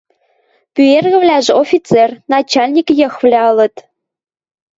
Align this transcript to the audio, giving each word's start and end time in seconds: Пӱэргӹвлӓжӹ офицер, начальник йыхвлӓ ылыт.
Пӱэргӹвлӓжӹ 0.73 1.53
офицер, 1.63 2.09
начальник 2.33 2.87
йыхвлӓ 2.99 3.41
ылыт. 3.51 3.75